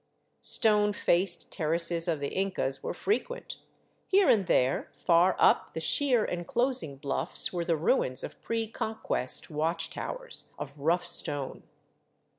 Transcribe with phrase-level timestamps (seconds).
[0.41, 3.57] Stone faced terraces of the Incas were frequent;
[4.07, 9.51] here and there far up the sheer enclosing bluffs were the ruins of pre Conquest
[9.51, 11.61] watch towers of rough stone.